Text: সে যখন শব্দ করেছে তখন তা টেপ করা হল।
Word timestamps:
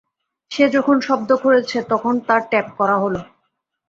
সে 0.51 0.65
যখন 0.69 0.95
শব্দ 0.99 1.29
করেছে 1.43 1.77
তখন 1.91 2.13
তা 2.27 2.35
টেপ 2.51 2.67
করা 2.77 2.95
হল। 2.97 3.15